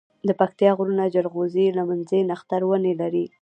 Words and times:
دپکتيا 0.29 0.71
غرونه 0.77 1.05
جلغوزي، 1.13 1.65
لمنځی، 1.77 2.19
نښتر 2.29 2.61
ونی 2.67 2.93
لری 3.01 3.25